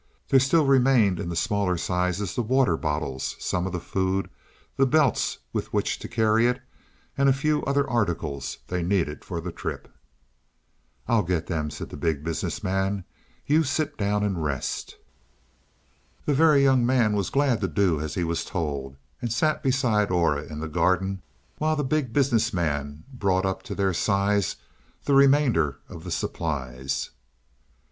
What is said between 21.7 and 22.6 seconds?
the Big Business